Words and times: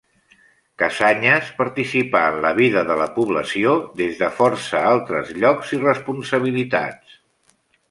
Cassanyes 0.83 1.51
participà 1.59 2.21
en 2.29 2.37
la 2.45 2.53
vida 2.61 2.83
de 2.87 2.95
la 3.03 3.07
població 3.19 3.75
des 4.01 4.17
de 4.23 4.31
força 4.41 4.83
altres 4.95 5.31
llocs 5.45 5.77
i 5.79 5.83
responsabilitats. 5.87 7.17